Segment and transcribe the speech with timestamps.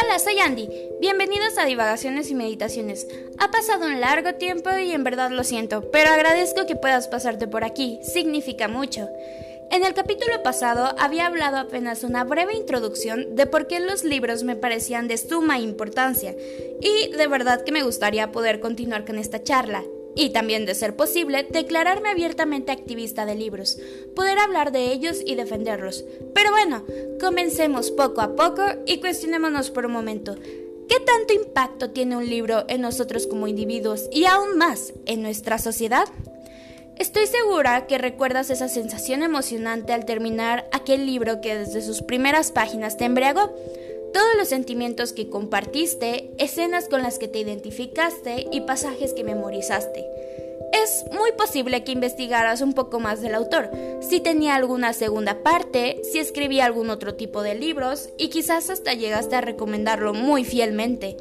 [0.00, 0.68] Hola, soy Andy.
[1.00, 3.08] Bienvenidos a Divagaciones y Meditaciones.
[3.38, 7.48] Ha pasado un largo tiempo y en verdad lo siento, pero agradezco que puedas pasarte
[7.48, 7.98] por aquí.
[8.02, 9.08] Significa mucho.
[9.72, 14.44] En el capítulo pasado había hablado apenas una breve introducción de por qué los libros
[14.44, 16.36] me parecían de suma importancia
[16.80, 19.82] y de verdad que me gustaría poder continuar con esta charla
[20.18, 23.78] y también, de ser posible, declararme abiertamente activista de libros,
[24.16, 26.04] poder hablar de ellos y defenderlos.
[26.34, 26.84] Pero bueno,
[27.20, 30.34] comencemos poco a poco y cuestionémonos por un momento.
[30.88, 35.58] ¿Qué tanto impacto tiene un libro en nosotros como individuos y aún más en nuestra
[35.58, 36.08] sociedad?
[36.98, 42.50] Estoy segura que recuerdas esa sensación emocionante al terminar aquel libro que desde sus primeras
[42.50, 43.54] páginas te embriagó
[44.12, 50.04] todos los sentimientos que compartiste, escenas con las que te identificaste y pasajes que memorizaste.
[50.72, 56.00] Es muy posible que investigaras un poco más del autor, si tenía alguna segunda parte,
[56.02, 61.16] si escribía algún otro tipo de libros y quizás hasta llegaste a recomendarlo muy fielmente.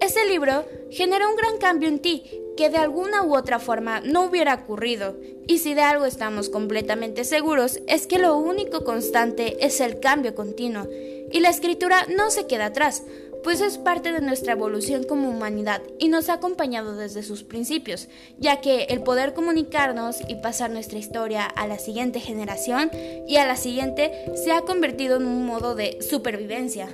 [0.00, 2.24] Ese libro generó un gran cambio en ti
[2.56, 5.14] que de alguna u otra forma no hubiera ocurrido,
[5.46, 10.34] y si de algo estamos completamente seguros es que lo único constante es el cambio
[10.34, 10.86] continuo,
[11.32, 13.02] y la escritura no se queda atrás,
[13.46, 18.08] pues es parte de nuestra evolución como humanidad y nos ha acompañado desde sus principios,
[18.38, 22.90] ya que el poder comunicarnos y pasar nuestra historia a la siguiente generación
[23.28, 26.88] y a la siguiente se ha convertido en un modo de supervivencia.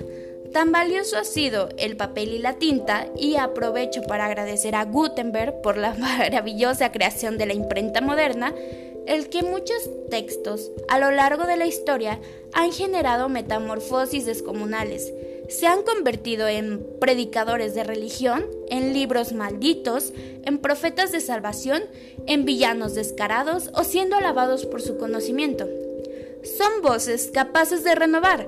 [0.53, 5.63] Tan valioso ha sido el papel y la tinta, y aprovecho para agradecer a Gutenberg
[5.63, 8.53] por la maravillosa creación de la imprenta moderna,
[9.07, 12.19] el que muchos textos a lo largo de la historia
[12.53, 15.13] han generado metamorfosis descomunales.
[15.49, 21.83] Se han convertido en predicadores de religión, en libros malditos, en profetas de salvación,
[22.27, 25.67] en villanos descarados o siendo alabados por su conocimiento.
[26.43, 28.47] Son voces capaces de renovar,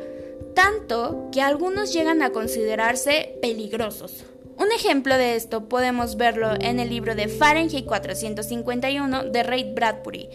[0.53, 4.25] tanto que algunos llegan a considerarse peligrosos.
[4.57, 10.29] Un ejemplo de esto podemos verlo en el libro de Fahrenheit 451 de Ray Bradbury.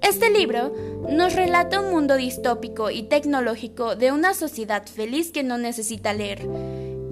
[0.00, 0.72] Este libro
[1.08, 6.46] nos relata un mundo distópico y tecnológico de una sociedad feliz que no necesita leer,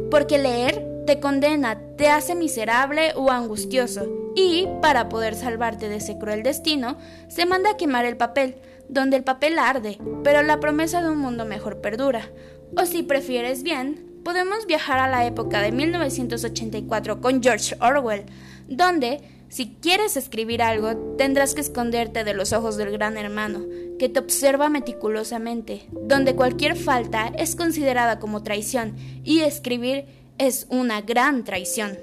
[0.09, 4.07] porque leer te condena, te hace miserable o angustioso,
[4.37, 6.97] y, para poder salvarte de ese cruel destino,
[7.29, 8.55] se manda a quemar el papel,
[8.89, 12.31] donde el papel arde, pero la promesa de un mundo mejor perdura.
[12.77, 18.25] O si prefieres bien, podemos viajar a la época de 1984 con George Orwell,
[18.69, 23.65] donde, si quieres escribir algo, tendrás que esconderte de los ojos del gran hermano,
[23.99, 30.07] que te observa meticulosamente, donde cualquier falta es considerada como traición y escribir
[30.39, 31.99] es una gran traición.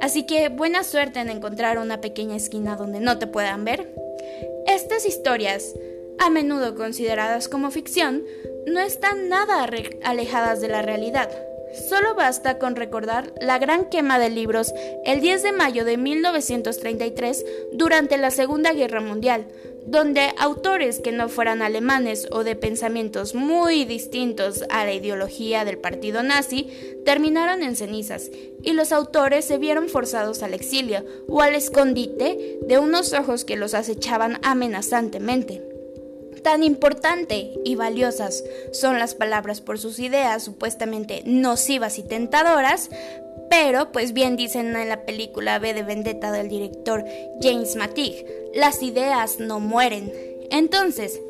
[0.00, 3.94] Así que buena suerte en encontrar una pequeña esquina donde no te puedan ver.
[4.66, 5.74] Estas historias,
[6.18, 8.22] a menudo consideradas como ficción,
[8.66, 9.68] no están nada
[10.02, 11.30] alejadas de la realidad.
[11.74, 14.72] Solo basta con recordar la gran quema de libros
[15.04, 19.48] el 10 de mayo de 1933 durante la Segunda Guerra Mundial,
[19.84, 25.78] donde autores que no fueran alemanes o de pensamientos muy distintos a la ideología del
[25.78, 26.68] partido nazi
[27.04, 28.30] terminaron en cenizas
[28.62, 33.56] y los autores se vieron forzados al exilio o al escondite de unos ojos que
[33.56, 35.73] los acechaban amenazantemente
[36.44, 42.90] tan importante y valiosas son las palabras por sus ideas supuestamente nocivas y tentadoras,
[43.50, 47.04] pero, pues bien dicen en la película B de Vendetta del director
[47.40, 50.12] James Matig, las ideas no mueren.
[50.50, 51.20] Entonces,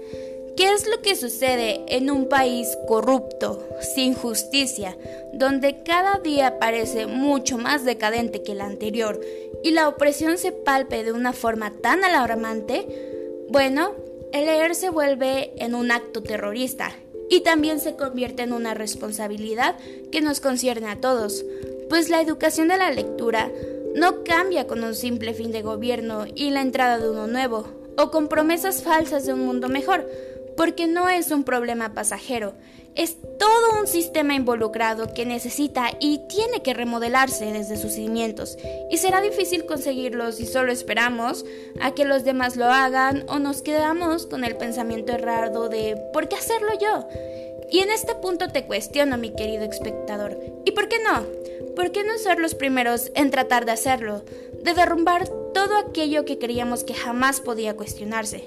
[0.56, 4.96] ¿qué es lo que sucede en un país corrupto, sin justicia,
[5.32, 9.20] donde cada día parece mucho más decadente que el anterior
[9.62, 12.86] y la opresión se palpe de una forma tan alarmante?
[13.48, 13.92] Bueno,
[14.34, 16.90] el leer se vuelve en un acto terrorista
[17.30, 19.76] y también se convierte en una responsabilidad
[20.10, 21.44] que nos concierne a todos,
[21.88, 23.52] pues la educación de la lectura
[23.94, 28.10] no cambia con un simple fin de gobierno y la entrada de uno nuevo, o
[28.10, 30.04] con promesas falsas de un mundo mejor,
[30.56, 32.54] porque no es un problema pasajero,
[32.94, 38.56] es todo un sistema involucrado que necesita y tiene que remodelarse desde sus cimientos,
[38.90, 41.44] y será difícil conseguirlo si solo esperamos
[41.80, 46.28] a que los demás lo hagan o nos quedamos con el pensamiento errado de ¿por
[46.28, 47.08] qué hacerlo yo?
[47.70, 51.24] Y en este punto te cuestiono, mi querido espectador, ¿y por qué no?
[51.74, 54.24] ¿Por qué no ser los primeros en tratar de hacerlo?
[54.62, 58.44] De derrumbar todo aquello que creíamos que jamás podía cuestionarse.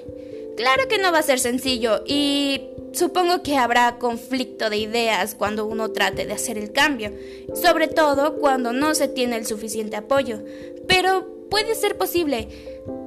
[0.58, 2.62] Claro que no va a ser sencillo y
[2.92, 7.14] supongo que habrá conflicto de ideas cuando uno trate de hacer el cambio,
[7.54, 10.40] sobre todo cuando no se tiene el suficiente apoyo,
[10.88, 12.48] pero puede ser posible,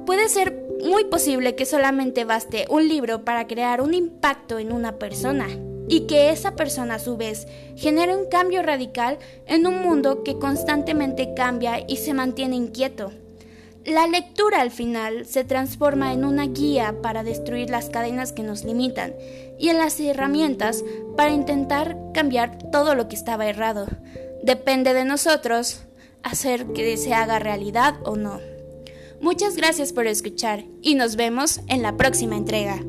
[0.05, 4.97] puede ser muy posible que solamente baste un libro para crear un impacto en una
[4.97, 5.49] persona.
[5.87, 10.39] y que esa persona a su vez genere un cambio radical en un mundo que
[10.39, 13.11] constantemente cambia y se mantiene inquieto.
[13.85, 18.63] La lectura al final se transforma en una guía para destruir las cadenas que nos
[18.63, 19.13] limitan
[19.57, 20.83] y en las herramientas
[21.17, 23.87] para intentar cambiar todo lo que estaba errado.
[24.43, 25.81] Depende de nosotros
[26.21, 28.39] hacer que se haga realidad o no.
[29.19, 32.83] Muchas gracias por escuchar y nos vemos en la próxima entrega.